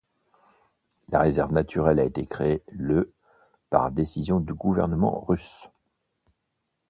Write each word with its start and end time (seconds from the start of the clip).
La 1.11 1.19
réserve 1.19 1.51
naturelle 1.51 1.99
a 1.99 2.03
été 2.05 2.25
créée 2.25 2.63
le 2.71 3.13
par 3.69 3.91
décision 3.91 4.39
du 4.39 4.51
gouvernement 4.55 5.19
russe. 5.19 5.69